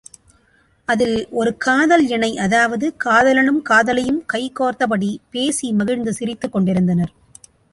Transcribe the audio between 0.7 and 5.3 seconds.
அதில், ஒரு காதல் இணை அதாவது காதலனும் காதலியும் கை கோத்தபடிப்